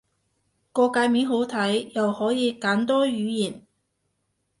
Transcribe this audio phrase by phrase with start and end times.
[0.73, 3.67] 個介面好睇，又可以揀多語言